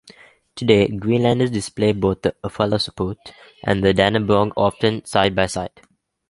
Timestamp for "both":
1.91-2.23